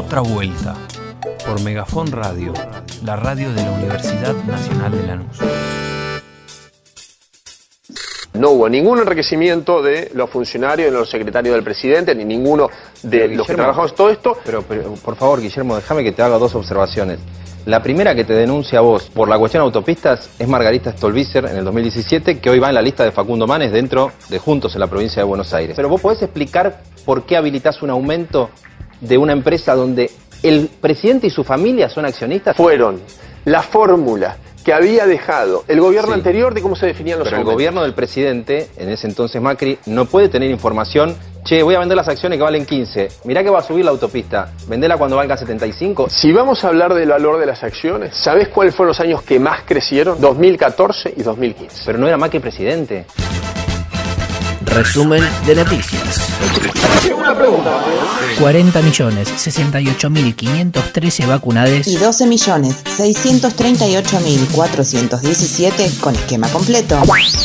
Otra 0.00 0.22
vuelta 0.22 0.74
por 1.46 1.60
Megafon 1.60 2.10
Radio, 2.10 2.54
la 3.04 3.16
radio 3.16 3.52
de 3.52 3.62
la 3.62 3.70
Universidad 3.70 4.34
Nacional 4.46 4.92
de 4.92 5.06
Lanús. 5.06 5.38
No 8.32 8.50
hubo 8.52 8.70
ningún 8.70 8.98
enriquecimiento 9.00 9.82
de 9.82 10.10
los 10.14 10.30
funcionarios, 10.30 10.90
de 10.90 10.98
los 10.98 11.10
secretarios 11.10 11.54
del 11.54 11.62
presidente, 11.62 12.14
ni 12.14 12.24
ninguno 12.24 12.70
de 13.02 13.28
los 13.28 13.46
que 13.46 13.54
trabajamos 13.54 13.94
todo 13.94 14.08
esto. 14.08 14.38
Pero, 14.42 14.62
pero, 14.62 14.94
por 14.94 15.16
favor, 15.16 15.42
Guillermo, 15.42 15.76
déjame 15.76 16.02
que 16.02 16.12
te 16.12 16.22
haga 16.22 16.38
dos 16.38 16.54
observaciones. 16.54 17.18
La 17.66 17.82
primera 17.82 18.14
que 18.14 18.24
te 18.24 18.32
denuncia 18.32 18.78
a 18.78 18.82
vos 18.82 19.10
por 19.10 19.28
la 19.28 19.38
cuestión 19.38 19.62
autopistas 19.62 20.30
es 20.38 20.48
Margarita 20.48 20.92
Stolbizer 20.92 21.44
en 21.44 21.58
el 21.58 21.64
2017, 21.66 22.40
que 22.40 22.48
hoy 22.48 22.58
va 22.58 22.70
en 22.70 22.74
la 22.74 22.82
lista 22.82 23.04
de 23.04 23.12
Facundo 23.12 23.46
Manes 23.46 23.70
dentro 23.70 24.12
de 24.30 24.38
Juntos 24.38 24.72
en 24.74 24.80
la 24.80 24.86
provincia 24.86 25.20
de 25.20 25.28
Buenos 25.28 25.52
Aires. 25.52 25.76
Pero 25.76 25.90
vos 25.90 26.00
podés 26.00 26.22
explicar 26.22 26.80
por 27.04 27.24
qué 27.24 27.36
habilitas 27.36 27.82
un 27.82 27.90
aumento 27.90 28.48
de 29.00 29.18
una 29.18 29.32
empresa 29.32 29.74
donde 29.74 30.10
el 30.42 30.68
presidente 30.80 31.26
y 31.26 31.30
su 31.30 31.44
familia 31.44 31.88
son 31.88 32.04
accionistas. 32.04 32.56
Fueron 32.56 33.00
la 33.44 33.62
fórmula 33.62 34.36
que 34.64 34.72
había 34.72 35.06
dejado 35.06 35.64
el 35.68 35.80
gobierno 35.80 36.12
anterior 36.12 36.52
de 36.52 36.60
cómo 36.60 36.76
se 36.76 36.86
definían 36.86 37.18
los 37.18 37.28
Pero 37.28 37.38
el 37.38 37.44
gobierno 37.44 37.82
del 37.82 37.94
presidente, 37.94 38.68
en 38.76 38.90
ese 38.90 39.06
entonces 39.06 39.40
Macri, 39.40 39.78
no 39.86 40.04
puede 40.04 40.28
tener 40.28 40.50
información. 40.50 41.16
Che, 41.42 41.62
voy 41.62 41.74
a 41.74 41.78
vender 41.78 41.96
las 41.96 42.08
acciones 42.08 42.36
que 42.36 42.42
valen 42.42 42.66
15. 42.66 43.08
Mirá 43.24 43.42
que 43.42 43.48
va 43.48 43.60
a 43.60 43.62
subir 43.62 43.84
la 43.84 43.90
autopista. 43.90 44.52
Vendela 44.66 44.98
cuando 44.98 45.16
valga 45.16 45.38
75. 45.38 46.10
Si 46.10 46.32
vamos 46.32 46.62
a 46.64 46.68
hablar 46.68 46.92
del 46.92 47.08
valor 47.08 47.40
de 47.40 47.46
las 47.46 47.62
acciones, 47.64 48.14
¿sabés 48.14 48.48
cuáles 48.48 48.74
fueron 48.74 48.88
los 48.88 49.00
años 49.00 49.22
que 49.22 49.40
más 49.40 49.62
crecieron? 49.64 50.20
2014 50.20 51.14
y 51.16 51.22
2015. 51.22 51.82
Pero 51.86 51.98
no 51.98 52.06
era 52.06 52.18
Macri 52.18 52.40
presidente. 52.40 53.06
Resumen 54.66 55.24
de 55.46 55.54
noticias. 55.54 56.29
40 58.38 58.82
millones 58.82 59.28
68 59.36 60.10
mil 60.10 60.34
513 60.34 61.26
vacunades 61.26 61.86
y 61.86 61.96
12 61.96 62.26
millones 62.26 62.76
638 62.96 64.20
mil 64.20 64.46
417 64.52 65.90
con 66.00 66.14
esquema 66.14 66.48
completo. 66.48 67.02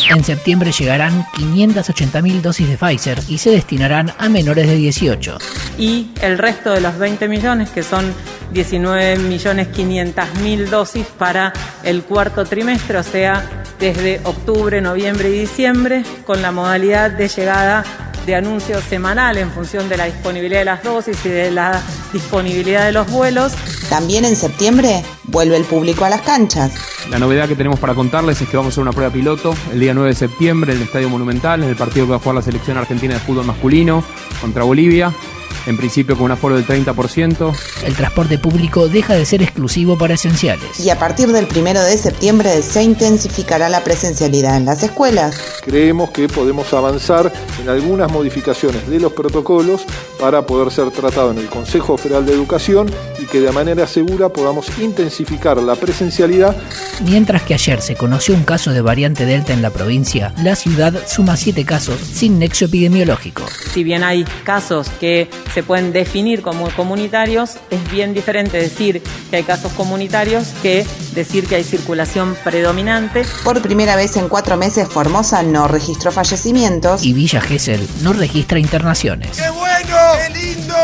En 0.10 0.24
septiembre 0.24 0.72
llegarán 0.72 1.26
580 1.36 2.22
mil 2.22 2.42
dosis 2.42 2.70
de 2.70 2.78
Pfizer 2.78 3.20
y 3.28 3.38
se 3.38 3.52
destinarán 3.52 4.14
a 4.18 4.30
menores 4.30 4.68
de 4.68 4.76
18. 4.76 5.38
Y 5.78 6.12
el 6.22 6.38
resto 6.38 6.72
de 6.72 6.82
los 6.82 6.98
20 6.98 7.28
millones, 7.28 7.70
que 7.70 7.84
son 7.84 8.14
19 8.52 9.18
millones 9.18 9.68
500 9.70 10.36
mil 10.42 10.70
dosis 10.70 11.06
para 11.18 11.52
el 11.84 12.04
cuarto 12.04 12.46
trimestre, 12.46 12.98
o 12.98 13.04
sea, 13.04 13.44
desde 13.80 14.22
octubre, 14.24 14.80
noviembre 14.82 15.30
y 15.30 15.40
diciembre, 15.40 16.04
con 16.26 16.42
la 16.42 16.52
modalidad 16.52 17.12
de 17.12 17.28
llegada 17.28 17.84
de 18.26 18.36
anuncio 18.36 18.82
semanal 18.82 19.38
en 19.38 19.52
función 19.52 19.88
de 19.90 19.98
la 19.98 20.06
disponibilidad 20.06 20.60
de 20.60 20.66
las 20.66 20.84
dosis 20.84 21.18
y 21.26 21.30
de 21.30 21.52
la 21.52 21.82
disponibilidad 22.12 22.86
de 22.86 22.92
los 22.92 23.10
vuelos. 23.12 23.54
También 23.90 24.26
en 24.26 24.36
septiembre 24.36 25.04
vuelve 25.26 25.58
el 25.58 25.64
público 25.64 26.06
a 26.06 26.10
las 26.10 26.22
canchas. 26.22 26.72
La 27.10 27.20
novedad 27.20 27.48
que 27.48 27.56
tenemos 27.56 27.80
para 27.80 27.94
contarles 27.94 28.42
es 28.42 28.50
que 28.50 28.58
vamos 28.58 28.72
a 28.72 28.74
hacer 28.74 28.82
una 28.82 28.92
prueba 28.92 29.14
piloto 29.14 29.56
el 29.72 29.80
día 29.80 29.94
9 29.94 30.10
de 30.10 30.16
septiembre 30.16 30.72
en 30.72 30.80
el 30.80 30.84
Estadio 30.86 31.10
Monumental, 31.10 31.62
en 31.64 31.70
el 31.70 31.76
partido 31.76 32.06
que 32.06 32.12
va 32.12 32.16
a 32.18 32.20
jugar 32.20 32.36
la 32.36 32.42
selección 32.42 32.78
argentina 32.78 33.14
de 33.14 33.20
fútbol 33.20 33.46
masculino 33.46 34.04
contra 34.42 34.64
Bolivia 34.64 35.14
en 35.68 35.78
principio 35.78 36.16
con 36.16 36.26
un 36.26 36.32
aforo 36.32 36.56
del 36.56 36.66
30%. 36.66 37.56
El 37.86 37.96
transporte 37.96 38.40
público 38.40 38.90
deja 38.90 39.14
de 39.14 39.26
ser 39.26 39.44
exclusivo 39.44 39.96
para 39.96 40.16
esenciales. 40.16 40.80
Y 40.80 40.90
a 40.90 40.98
partir 40.98 41.32
del 41.32 41.46
primero 41.46 41.84
de 41.84 41.98
septiembre 41.98 42.64
se 42.64 42.82
intensificará 42.82 43.70
la 43.70 43.84
presencialidad 43.84 44.58
en 44.58 44.66
las 44.66 44.82
escuelas. 44.82 45.38
Creemos 45.64 46.10
que 46.10 46.28
podemos 46.28 46.74
avanzar 46.74 47.32
en 47.62 47.70
algunas 47.70 48.12
modificaciones 48.12 48.88
de 48.88 49.00
los 49.00 49.14
protocolos 49.14 49.86
para 50.20 50.46
poder 50.46 50.72
ser 50.72 50.90
tratado 50.90 51.32
en 51.32 51.38
el 51.38 51.48
Consejo 51.48 51.98
Federal 51.98 52.26
de 52.26 52.34
Educación 52.34 52.90
y 53.20 53.26
que 53.26 53.40
de 53.40 53.52
manera 53.52 53.86
segura 53.86 54.30
podamos 54.30 54.66
intensificar 54.80 55.62
la 55.62 55.76
presencialidad. 55.76 56.56
Mientras 57.04 57.44
que 57.44 57.54
ayer 57.54 57.82
se 57.82 57.96
conoció 57.96 58.34
un 58.34 58.44
caso 58.44 58.72
de 58.72 58.82
variante 58.82 59.26
Delta 59.26 59.54
en 59.54 59.62
la 59.62 59.70
provincia, 59.70 60.34
la 60.42 60.56
ciudad 60.56 60.94
suma 61.08 61.38
siete 61.38 61.66
casos 61.66 62.00
sin 62.00 62.40
nexo 62.40 62.66
epidemiológico. 62.66 63.44
Si 63.74 63.84
bien 63.84 64.04
hay 64.04 64.24
casos 64.44 64.90
que 65.00 65.30
se 65.54 65.62
pueden 65.62 65.92
definir 65.92 66.42
como 66.42 66.70
comunitarios, 66.72 67.58
es 67.76 67.92
bien 67.92 68.14
diferente 68.14 68.58
decir 68.58 69.02
que 69.30 69.38
hay 69.38 69.44
casos 69.44 69.72
comunitarios 69.74 70.50
que 70.62 70.86
decir 71.14 71.48
que 71.48 71.56
hay 71.56 71.64
circulación 71.64 72.36
predominante. 72.44 73.26
Por 73.44 73.62
primera 73.62 73.96
vez 73.96 74.18
en 74.18 74.28
cuatro 74.30 74.58
meses, 74.58 74.88
Formosa 74.88 75.44
no 75.44 75.68
registró 75.68 76.12
fallecimientos. 76.12 77.04
Y 77.04 77.14
Villa 77.14 77.42
Gesell 77.42 77.88
no 78.02 78.14
registra 78.14 78.60
internaciones. 78.60 79.38
¡Qué 79.38 79.50
bueno! 79.50 79.98
¡Qué 80.28 80.40
lindo! 80.40 80.76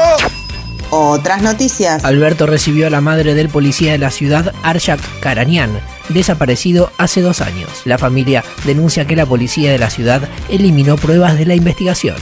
Otras 0.94 1.42
noticias. 1.42 2.04
Alberto 2.04 2.48
recibió 2.48 2.88
a 2.88 2.90
la 2.90 3.00
madre 3.00 3.34
del 3.34 3.48
policía 3.48 3.94
de 3.94 3.98
la 3.98 4.12
ciudad, 4.12 4.54
Arshak 4.62 5.00
Karanian, 5.22 5.80
desaparecido 6.10 6.92
hace 6.98 7.22
dos 7.22 7.40
años. 7.40 7.70
La 7.86 7.98
familia 7.98 8.44
denuncia 8.66 9.08
que 9.08 9.16
la 9.16 9.26
policía 9.26 9.72
de 9.72 9.80
la 9.80 9.90
ciudad 9.90 10.28
eliminó 10.50 10.98
pruebas 10.98 11.38
de 11.38 11.46
la 11.46 11.56
investigación. 11.56 12.18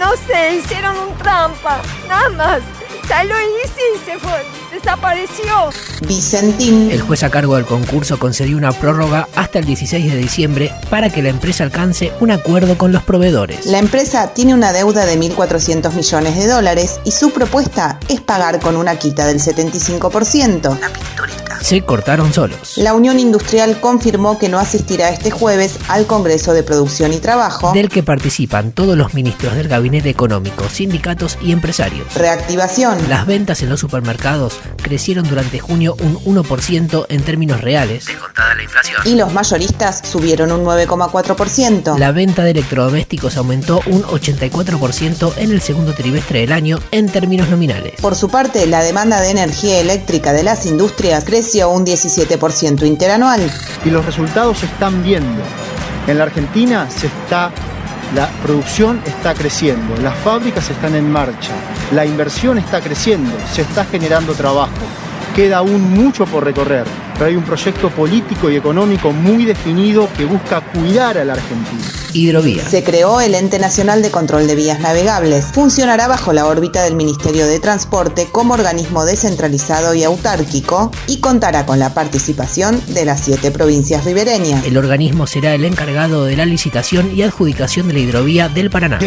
No 0.00 0.10
sé, 0.26 0.56
hicieron 0.56 0.96
un 0.98 1.16
trampa, 1.18 1.80
nada 2.08 2.28
más. 2.30 2.60
Salió 3.08 3.34
y 3.40 3.98
se 4.04 4.18
fue, 4.18 4.44
desapareció. 4.70 5.70
Vicentín. 6.06 6.90
El 6.90 7.00
juez 7.00 7.22
a 7.22 7.30
cargo 7.30 7.56
del 7.56 7.64
concurso 7.64 8.18
concedió 8.18 8.58
una 8.58 8.70
prórroga 8.72 9.26
hasta 9.34 9.58
el 9.58 9.64
16 9.64 10.12
de 10.12 10.18
diciembre 10.18 10.72
para 10.90 11.08
que 11.08 11.22
la 11.22 11.30
empresa 11.30 11.64
alcance 11.64 12.12
un 12.20 12.30
acuerdo 12.30 12.76
con 12.76 12.92
los 12.92 13.02
proveedores. 13.02 13.64
La 13.64 13.78
empresa 13.78 14.34
tiene 14.34 14.52
una 14.52 14.72
deuda 14.72 15.06
de 15.06 15.18
1.400 15.18 15.94
millones 15.94 16.36
de 16.36 16.48
dólares 16.48 17.00
y 17.04 17.12
su 17.12 17.30
propuesta 17.30 17.98
es 18.08 18.20
pagar 18.20 18.60
con 18.60 18.76
una 18.76 18.96
quita 18.96 19.26
del 19.26 19.40
75%. 19.40 20.78
La 20.78 20.88
pinturita. 20.90 21.37
Se 21.60 21.82
cortaron 21.82 22.32
solos. 22.32 22.76
La 22.76 22.94
Unión 22.94 23.18
Industrial 23.18 23.80
confirmó 23.80 24.38
que 24.38 24.48
no 24.48 24.58
asistirá 24.58 25.10
este 25.10 25.30
jueves 25.30 25.78
al 25.88 26.06
Congreso 26.06 26.52
de 26.52 26.62
Producción 26.62 27.12
y 27.12 27.18
Trabajo, 27.18 27.72
del 27.72 27.88
que 27.88 28.02
participan 28.02 28.72
todos 28.72 28.96
los 28.96 29.14
ministros 29.14 29.54
del 29.54 29.68
Gabinete 29.68 30.10
Económico, 30.10 30.68
sindicatos 30.68 31.38
y 31.42 31.52
empresarios. 31.52 32.14
Reactivación. 32.14 32.98
Las 33.08 33.26
ventas 33.26 33.62
en 33.62 33.68
los 33.68 33.80
supermercados 33.80 34.58
crecieron 34.88 35.28
durante 35.28 35.58
junio 35.58 35.94
un 36.00 36.16
1% 36.24 37.06
en 37.10 37.22
términos 37.22 37.60
reales, 37.60 38.06
descontada 38.06 38.54
la 38.54 38.62
inflación. 38.62 39.02
Y 39.04 39.16
los 39.16 39.32
mayoristas 39.34 40.00
subieron 40.02 40.50
un 40.50 40.64
9,4%. 40.64 41.98
La 41.98 42.10
venta 42.12 42.42
de 42.42 42.52
electrodomésticos 42.52 43.36
aumentó 43.36 43.82
un 43.86 44.02
84% 44.02 45.34
en 45.36 45.52
el 45.52 45.60
segundo 45.60 45.92
trimestre 45.92 46.40
del 46.40 46.52
año 46.52 46.78
en 46.90 47.10
términos 47.10 47.50
nominales. 47.50 48.00
Por 48.00 48.14
su 48.14 48.30
parte, 48.30 48.66
la 48.66 48.82
demanda 48.82 49.20
de 49.20 49.30
energía 49.30 49.78
eléctrica 49.78 50.32
de 50.32 50.42
las 50.42 50.64
industrias 50.64 51.24
creció 51.24 51.68
un 51.68 51.84
17% 51.84 52.86
interanual. 52.86 53.52
Y 53.84 53.90
los 53.90 54.06
resultados 54.06 54.58
se 54.58 54.66
están 54.66 55.02
viendo. 55.02 55.42
En 56.06 56.16
la 56.16 56.24
Argentina 56.24 56.88
se 56.90 57.08
está 57.08 57.52
la 58.14 58.26
producción 58.42 59.02
está 59.04 59.34
creciendo, 59.34 59.94
las 60.00 60.16
fábricas 60.20 60.70
están 60.70 60.94
en 60.94 61.10
marcha, 61.10 61.52
la 61.92 62.04
inversión 62.04 62.58
está 62.58 62.80
creciendo, 62.80 63.32
se 63.52 63.62
está 63.62 63.84
generando 63.84 64.34
trabajo. 64.34 64.72
Queda 65.34 65.58
aún 65.58 65.94
mucho 65.94 66.26
por 66.26 66.44
recorrer, 66.44 66.84
pero 67.18 67.30
hay 67.30 67.36
un 67.36 67.42
proyecto 67.42 67.90
político 67.90 68.48
y 68.48 68.56
económico 68.56 69.12
muy 69.12 69.44
definido 69.44 70.08
que 70.16 70.24
busca 70.24 70.60
cuidar 70.60 71.18
a 71.18 71.24
la 71.24 71.32
Argentina. 71.32 71.82
Hidrovía. 72.14 72.66
Se 72.66 72.82
creó 72.82 73.20
el 73.20 73.34
Ente 73.34 73.58
Nacional 73.58 74.02
de 74.02 74.10
Control 74.10 74.46
de 74.46 74.54
Vías 74.54 74.80
Navegables. 74.80 75.46
Funcionará 75.52 76.08
bajo 76.08 76.32
la 76.32 76.46
órbita 76.46 76.82
del 76.82 76.94
Ministerio 76.94 77.46
de 77.46 77.60
Transporte 77.60 78.28
como 78.30 78.54
organismo 78.54 79.04
descentralizado 79.04 79.94
y 79.94 80.04
autárquico 80.04 80.90
y 81.06 81.18
contará 81.18 81.66
con 81.66 81.78
la 81.78 81.92
participación 81.92 82.80
de 82.88 83.04
las 83.04 83.20
siete 83.20 83.50
provincias 83.50 84.04
ribereñas. 84.04 84.64
El 84.64 84.78
organismo 84.78 85.26
será 85.26 85.54
el 85.54 85.64
encargado 85.64 86.24
de 86.24 86.36
la 86.36 86.46
licitación 86.46 87.14
y 87.14 87.22
adjudicación 87.22 87.88
de 87.88 87.94
la 87.94 88.00
hidrovía 88.00 88.48
del 88.48 88.70
Paraná. 88.70 88.98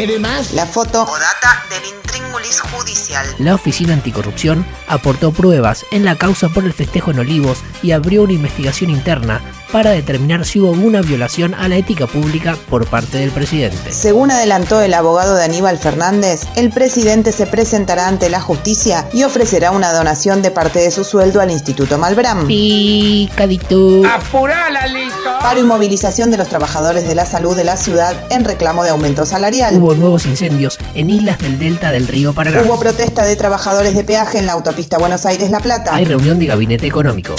La 0.53 0.65
foto 0.65 1.03
o 1.03 1.19
data 1.19 1.63
del 1.69 1.85
intríngulis 1.95 2.59
judicial. 2.59 3.25
La 3.39 3.55
Oficina 3.55 3.93
Anticorrupción 3.93 4.65
aportó 4.87 5.31
pruebas 5.31 5.85
en 5.91 6.05
la 6.05 6.17
causa 6.17 6.49
por 6.49 6.65
el 6.65 6.73
festejo 6.73 7.11
en 7.11 7.19
Olivos 7.19 7.59
y 7.81 7.91
abrió 8.01 8.23
una 8.23 8.33
investigación 8.33 8.89
interna 8.89 9.41
para 9.71 9.91
determinar 9.91 10.43
si 10.45 10.59
hubo 10.59 10.71
una 10.71 11.01
violación 11.01 11.53
a 11.53 11.67
la 11.67 11.77
ética 11.77 12.07
pública 12.07 12.57
por 12.69 12.87
parte 12.87 13.19
del 13.19 13.31
presidente. 13.31 13.91
Según 13.91 14.31
adelantó 14.31 14.81
el 14.81 14.93
abogado 14.93 15.35
de 15.35 15.45
Aníbal 15.45 15.77
Fernández, 15.77 16.41
el 16.55 16.71
presidente 16.71 17.31
se 17.31 17.45
presentará 17.45 18.07
ante 18.07 18.29
la 18.29 18.41
justicia 18.41 19.07
y 19.13 19.23
ofrecerá 19.23 19.71
una 19.71 19.93
donación 19.93 20.41
de 20.41 20.51
parte 20.51 20.79
de 20.79 20.91
su 20.91 21.03
sueldo 21.03 21.39
al 21.39 21.51
Instituto 21.51 21.97
Malbrán. 21.97 22.47
Picadito. 22.47 24.01
¡Apurala, 24.05 24.87
listo! 24.87 25.29
Paro 25.41 25.61
y 25.61 25.63
movilización 25.63 26.31
de 26.31 26.37
los 26.37 26.49
trabajadores 26.49 27.07
de 27.07 27.15
la 27.15 27.25
salud 27.25 27.55
de 27.55 27.63
la 27.63 27.77
ciudad 27.77 28.15
en 28.29 28.43
reclamo 28.43 28.83
de 28.83 28.89
aumento 28.89 29.25
salarial. 29.25 29.75
Hubo 29.77 29.93
nuevos 29.93 30.25
incendios 30.25 30.79
en 30.95 31.09
islas 31.09 31.39
del 31.39 31.59
delta 31.59 31.91
del 31.91 32.07
río 32.07 32.33
Paraná. 32.33 32.63
Hubo 32.63 32.77
protesta 32.77 33.23
de 33.23 33.35
trabajadores 33.35 33.95
de 33.95 34.03
peaje 34.03 34.39
en 34.39 34.47
la 34.47 34.53
autopista 34.53 34.97
Buenos 34.97 35.25
Aires-La 35.25 35.61
Plata. 35.61 35.95
Hay 35.95 36.03
reunión 36.03 36.39
de 36.39 36.47
gabinete 36.47 36.87
económico. 36.87 37.35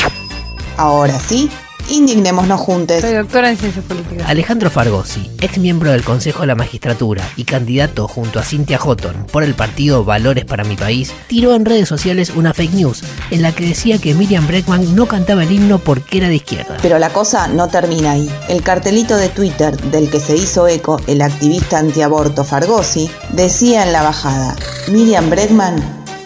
Ahora 0.83 1.17
sí, 1.21 1.49
Indignémonos 1.89 2.61
juntos. 2.61 3.01
Soy 3.01 3.15
doctora 3.15 3.51
en 3.51 3.57
ciencias 3.57 3.85
políticas. 3.85 4.29
Alejandro 4.29 4.71
Fargosi, 4.71 5.31
ex 5.41 5.59
miembro 5.59 5.93
del 5.93 6.03
Consejo 6.03 6.41
de 6.41 6.49
la 6.49 6.55
Magistratura 6.55 7.23
y 7.37 7.45
candidato 7.45 8.09
junto 8.09 8.39
a 8.39 8.43
Cynthia 8.43 8.79
Houghton 8.79 9.27
por 9.31 9.43
el 9.43 9.55
partido 9.55 10.05
Valores 10.05 10.45
para 10.45 10.65
mi 10.65 10.77
país, 10.77 11.13
tiró 11.29 11.55
en 11.55 11.65
redes 11.65 11.89
sociales 11.89 12.31
una 12.31 12.55
fake 12.55 12.75
news 12.75 13.03
en 13.31 13.43
la 13.43 13.53
que 13.53 13.67
decía 13.67 13.99
que 13.99 14.15
Miriam 14.15 14.47
Breckman 14.47 14.95
no 14.97 15.07
cantaba 15.07 15.43
el 15.45 15.53
himno 15.53 15.79
porque 15.79 16.19
era 16.19 16.29
de 16.29 16.37
izquierda. 16.37 16.79
Pero 16.83 16.99
la 16.99 17.11
cosa 17.11 17.47
no 17.47 17.69
termina 17.69 18.13
ahí. 18.13 18.31
El 18.49 18.63
cartelito 18.63 19.17
de 19.17 19.29
Twitter 19.29 19.77
del 19.77 20.11
que 20.11 20.21
se 20.21 20.37
hizo 20.37 20.67
eco 20.67 21.01
el 21.07 21.23
activista 21.23 21.79
antiaborto 21.79 22.45
Fargosi 22.45 23.11
decía 23.31 23.85
en 23.85 23.93
la 23.93 24.03
bajada, 24.03 24.57
Miriam 24.89 25.31
Bregman, 25.31 25.77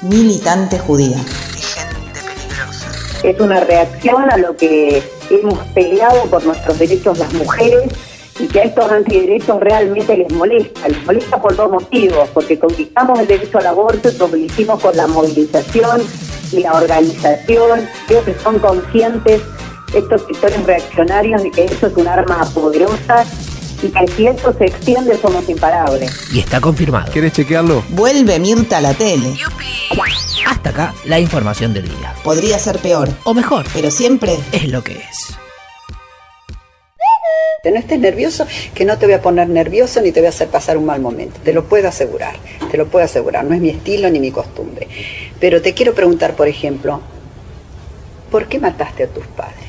militante 0.03 0.79
judía. 0.79 1.19
Es 3.27 3.41
una 3.41 3.59
reacción 3.59 4.31
a 4.31 4.37
lo 4.37 4.57
que 4.57 5.03
hemos 5.31 5.59
peleado 5.75 6.27
por 6.31 6.45
nuestros 6.45 6.79
derechos 6.79 7.19
las 7.19 7.35
mujeres 7.35 7.93
y 8.39 8.47
que 8.47 8.61
a 8.61 8.63
estos 8.63 8.89
antiderechos 8.89 9.59
realmente 9.59 10.17
les 10.17 10.33
molesta. 10.33 10.87
Les 10.87 11.05
molesta 11.05 11.43
por 11.43 11.57
dos 11.57 11.69
motivos, 11.69 12.29
porque 12.33 12.57
conquistamos 12.57 13.19
el 13.19 13.27
derecho 13.27 13.59
al 13.59 13.67
aborto 13.67 14.11
y 14.11 14.17
lo 14.17 14.37
hicimos 14.37 14.81
con 14.81 14.97
la 14.97 15.09
movilización 15.09 16.03
y 16.53 16.61
la 16.61 16.75
organización. 16.75 17.89
Creo 18.07 18.25
que 18.25 18.35
son 18.39 18.61
conscientes 18.61 19.43
estos 19.93 20.23
sectores 20.23 20.65
reaccionarios 20.65 21.43
de 21.43 21.51
que 21.51 21.65
eso 21.65 21.89
es 21.89 21.97
un 21.97 22.07
arma 22.07 22.49
poderosa 22.55 23.25
y 23.83 23.89
que 23.89 24.07
si 24.13 24.29
esto 24.29 24.55
se 24.57 24.67
extiende 24.67 25.19
somos 25.19 25.49
imparables. 25.49 26.13
Y 26.33 26.39
está 26.39 26.61
confirmado. 26.61 27.11
¿Quieres 27.11 27.33
chequearlo? 27.33 27.83
Vuelve 27.89 28.39
Mirta 28.39 28.79
a 28.79 28.81
la 28.81 28.95
tele. 28.95 29.35
Hasta 30.47 30.71
acá 30.71 30.95
la 31.05 31.19
información 31.19 31.75
del 31.75 31.89
día. 31.89 32.15
Podría 32.23 32.57
ser 32.61 32.79
peor. 32.79 33.09
O 33.25 33.35
mejor. 33.35 33.67
Pero 33.75 33.91
siempre 33.91 34.39
es 34.53 34.69
lo 34.69 34.83
que 34.85 34.93
es. 34.93 35.37
No 37.65 37.81
estés 37.81 37.99
nervioso, 37.99 38.47
que 38.73 38.85
no 38.85 38.97
te 38.97 39.07
voy 39.07 39.17
a 39.17 39.21
poner 39.21 39.49
nervioso 39.49 40.01
ni 40.01 40.13
te 40.13 40.21
voy 40.21 40.29
a 40.29 40.31
hacer 40.31 40.47
pasar 40.47 40.79
un 40.79 40.85
mal 40.85 41.01
momento. 41.01 41.41
Te 41.43 41.53
lo 41.53 41.65
puedo 41.65 41.89
asegurar, 41.89 42.37
te 42.71 42.77
lo 42.77 42.87
puedo 42.87 43.05
asegurar. 43.05 43.45
No 43.45 43.57
es 43.57 43.61
mi 43.61 43.71
estilo 43.71 44.09
ni 44.09 44.21
mi 44.21 44.31
costumbre. 44.31 44.87
Pero 45.41 45.61
te 45.61 45.75
quiero 45.75 45.93
preguntar, 45.93 46.35
por 46.37 46.47
ejemplo, 46.47 47.01
¿por 48.31 48.47
qué 48.47 48.61
mataste 48.61 49.03
a 49.03 49.09
tus 49.09 49.27
padres? 49.27 49.66